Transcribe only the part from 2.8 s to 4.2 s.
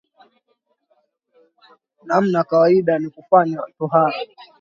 ni kufanya tohara